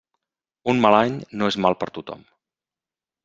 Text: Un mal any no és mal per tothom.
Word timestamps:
Un 0.73 0.79
mal 0.85 0.97
any 0.99 1.19
no 1.41 1.51
és 1.53 1.59
mal 1.65 1.77
per 1.83 1.91
tothom. 1.99 2.25